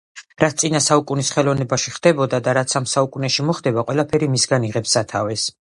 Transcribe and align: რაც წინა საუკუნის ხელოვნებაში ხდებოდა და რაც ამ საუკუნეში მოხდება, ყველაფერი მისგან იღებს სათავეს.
რაც 0.43 0.53
წინა 0.61 0.79
საუკუნის 0.85 1.29
ხელოვნებაში 1.35 1.93
ხდებოდა 1.97 2.41
და 2.49 2.57
რაც 2.61 2.75
ამ 2.81 2.91
საუკუნეში 2.97 3.49
მოხდება, 3.53 3.87
ყველაფერი 3.93 4.35
მისგან 4.37 4.69
იღებს 4.73 4.99
სათავეს. 5.01 5.51